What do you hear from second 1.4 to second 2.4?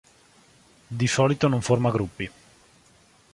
non forma gruppi.